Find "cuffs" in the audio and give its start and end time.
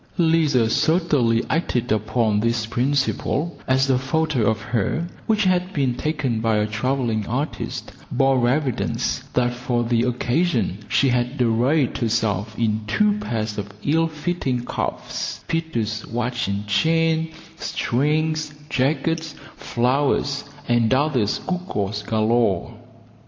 14.65-15.43